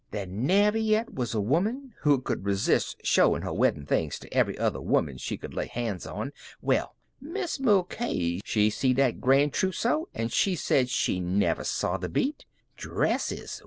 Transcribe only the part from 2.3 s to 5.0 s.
resist showin' her weddin' things to every other